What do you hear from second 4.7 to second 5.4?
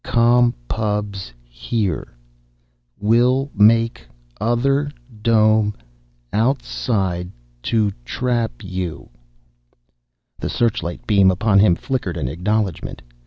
r d